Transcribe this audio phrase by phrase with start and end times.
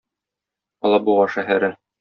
[0.89, 1.75] Алабуга шәһәре.